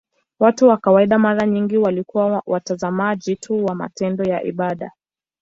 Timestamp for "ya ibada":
4.23-4.91